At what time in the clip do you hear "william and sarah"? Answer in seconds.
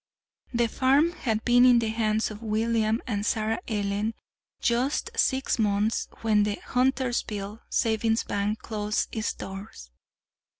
2.41-3.59